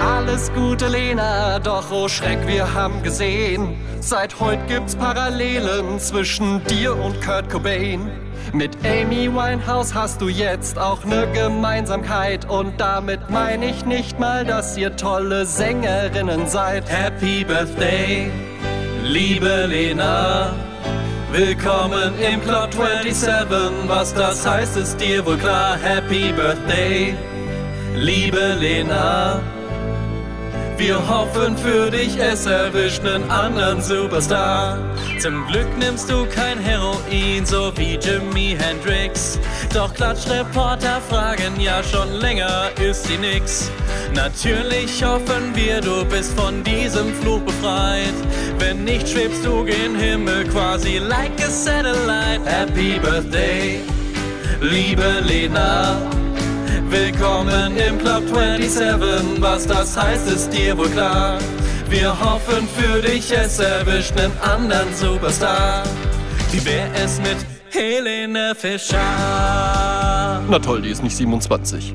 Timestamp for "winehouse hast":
9.30-10.22